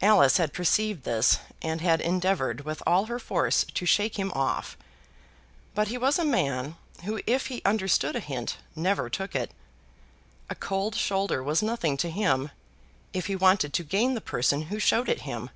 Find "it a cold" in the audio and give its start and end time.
9.36-10.94